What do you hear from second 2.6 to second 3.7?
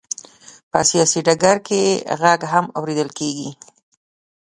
اورېدل کېږي.